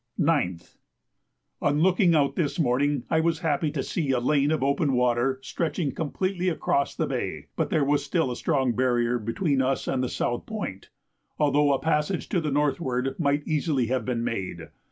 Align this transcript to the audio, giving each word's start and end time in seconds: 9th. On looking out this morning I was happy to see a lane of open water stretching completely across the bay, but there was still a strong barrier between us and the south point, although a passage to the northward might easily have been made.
9th. 0.19 0.77
On 1.61 1.79
looking 1.79 2.15
out 2.15 2.35
this 2.35 2.57
morning 2.57 3.03
I 3.11 3.19
was 3.19 3.37
happy 3.41 3.69
to 3.69 3.83
see 3.83 4.09
a 4.09 4.19
lane 4.19 4.49
of 4.49 4.63
open 4.63 4.93
water 4.93 5.37
stretching 5.43 5.91
completely 5.91 6.49
across 6.49 6.95
the 6.95 7.05
bay, 7.05 7.49
but 7.55 7.69
there 7.69 7.85
was 7.85 8.03
still 8.03 8.31
a 8.31 8.35
strong 8.35 8.71
barrier 8.73 9.19
between 9.19 9.61
us 9.61 9.87
and 9.87 10.01
the 10.03 10.09
south 10.09 10.47
point, 10.47 10.89
although 11.37 11.71
a 11.71 11.77
passage 11.77 12.29
to 12.29 12.41
the 12.41 12.49
northward 12.49 13.13
might 13.19 13.43
easily 13.47 13.85
have 13.93 14.03
been 14.03 14.23
made. 14.23 14.69